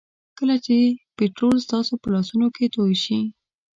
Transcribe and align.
کله 0.37 0.55
چې 0.65 0.75
پټرول 1.17 1.55
ستاسو 1.65 1.93
په 2.01 2.07
لاسونو 2.13 2.47
کې 2.55 2.65
توی 2.75 2.93
شي. 3.03 3.19